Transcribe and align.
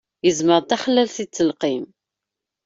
Gezmeɣ-d 0.25 0.67
taxellalt 0.69 1.17
i 1.23 1.25
ttelqim. 1.25 1.85